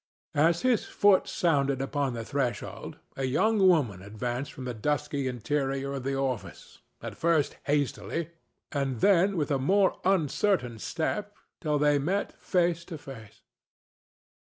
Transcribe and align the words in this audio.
As 0.33 0.63
his 0.63 0.85
foot 0.87 1.27
sounded 1.27 1.79
upon 1.79 2.13
the 2.15 2.25
threshold 2.25 2.97
a 3.15 3.25
young 3.25 3.59
woman 3.67 4.01
advanced 4.01 4.51
from 4.51 4.65
the 4.65 4.73
dusky 4.73 5.27
interior 5.27 5.93
of 5.93 6.03
the 6.05 6.13
house, 6.15 6.79
at 7.03 7.15
first 7.15 7.57
hastily, 7.65 8.31
and 8.71 9.01
then 9.01 9.37
with 9.37 9.51
a 9.51 9.59
more 9.59 9.99
uncertain 10.03 10.79
step, 10.79 11.37
till 11.59 11.77
they 11.77 11.99
met 11.99 12.33
face 12.41 12.83
to 12.85 12.97
face. 12.97 13.41